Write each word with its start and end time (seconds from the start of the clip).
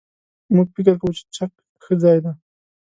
موږ 0.55 0.67
فکر 0.75 0.95
کوو 1.01 1.17
چې 1.17 1.23
چک 1.35 1.51
ښه 1.83 1.93
ځای 2.03 2.17
دی. 2.23 2.31